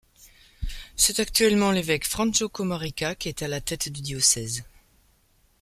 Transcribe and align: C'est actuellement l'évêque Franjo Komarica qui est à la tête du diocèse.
C'est 0.95 1.19
actuellement 1.19 1.69
l'évêque 1.69 2.07
Franjo 2.07 2.49
Komarica 2.49 3.13
qui 3.13 3.29
est 3.29 3.43
à 3.43 3.47
la 3.47 3.61
tête 3.61 3.89
du 3.89 4.01
diocèse. 4.01 4.63